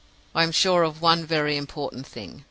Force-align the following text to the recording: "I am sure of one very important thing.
"I 0.33 0.41
am 0.41 0.51
sure 0.51 0.81
of 0.81 0.99
one 0.99 1.27
very 1.27 1.55
important 1.55 2.07
thing. 2.07 2.39